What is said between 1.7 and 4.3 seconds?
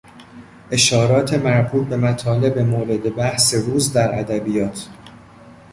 به مطالب مورد بحث روز در